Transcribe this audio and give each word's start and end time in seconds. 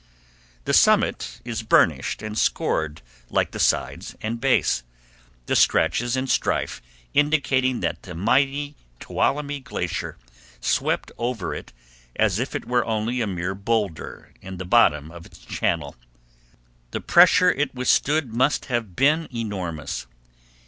The 0.65 0.73
summit 0.73 1.41
is 1.45 1.61
burnished 1.61 2.23
and 2.23 2.35
scored 2.35 3.03
like 3.29 3.51
the 3.51 3.59
sides 3.59 4.15
and 4.19 4.41
base, 4.41 4.81
the 5.45 5.55
scratches 5.55 6.15
and 6.15 6.27
strife 6.27 6.81
indicating 7.13 7.81
that 7.81 8.01
the 8.01 8.15
mighty 8.15 8.73
Tuolumne 8.99 9.61
Glacier 9.61 10.17
swept 10.59 11.11
over 11.19 11.53
it 11.53 11.71
as 12.15 12.39
if 12.39 12.55
it 12.55 12.65
were 12.67 12.83
only 12.83 13.21
a 13.21 13.27
mere 13.27 13.53
boulder 13.53 14.33
in 14.41 14.57
the 14.57 14.65
bottom 14.65 15.11
of 15.11 15.27
its 15.27 15.37
channel. 15.37 15.95
The 16.89 17.01
pressure 17.01 17.51
it 17.51 17.75
withstood 17.75 18.33
must 18.33 18.65
have 18.73 18.95
been 18.95 19.27
enormous. 19.31 20.07